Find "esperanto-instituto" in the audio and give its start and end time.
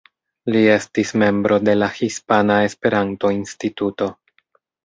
2.71-4.13